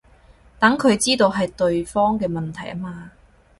[0.59, 3.11] 等佢知道係對方嘅問題吖嘛